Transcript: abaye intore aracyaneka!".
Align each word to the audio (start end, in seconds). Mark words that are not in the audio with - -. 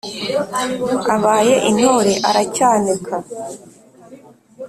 abaye 1.15 1.55
intore 1.69 2.13
aracyaneka!". 2.29 3.15